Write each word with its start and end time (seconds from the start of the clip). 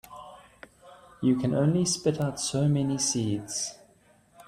You 1.21 1.35
can 1.35 1.53
only 1.53 1.85
spit 1.85 2.19
out 2.19 2.39
so 2.39 2.67
many 2.67 2.97
seeds. 2.97 3.77